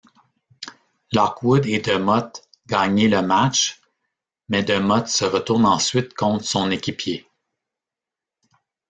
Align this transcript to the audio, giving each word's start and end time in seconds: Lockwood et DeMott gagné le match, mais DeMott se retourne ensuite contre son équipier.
Lockwood 1.13 1.67
et 1.67 1.77
DeMott 1.79 2.41
gagné 2.65 3.07
le 3.07 3.21
match, 3.21 3.83
mais 4.49 4.63
DeMott 4.63 5.05
se 5.07 5.25
retourne 5.25 5.67
ensuite 5.67 6.15
contre 6.15 6.43
son 6.43 6.71
équipier. 6.71 7.27